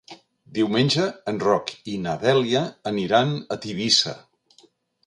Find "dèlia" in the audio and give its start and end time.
2.25-2.65